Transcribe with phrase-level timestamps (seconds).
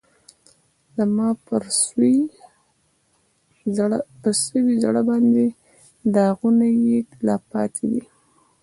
[0.97, 1.61] زما پر
[4.43, 5.45] سوي زړه باندې
[6.15, 8.03] داغونه یې لا پاتی دي